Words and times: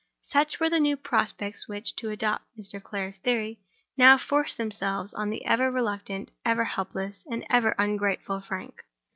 Such 0.23 0.59
were 0.59 0.67
the 0.71 0.79
new 0.79 0.97
prospects 0.97 1.67
which—to 1.67 2.09
adopt 2.09 2.45
Mr. 2.57 2.81
Clare's 2.81 3.19
theory—now 3.19 4.17
forced 4.17 4.57
themselves 4.57 5.13
on 5.13 5.29
the 5.29 5.45
ever 5.45 5.69
reluctant, 5.71 6.31
ever 6.43 6.63
helpless 6.65 7.23
and 7.29 7.45
ever 7.51 7.75
ungrateful 7.77 8.41
Frank. 8.41 8.83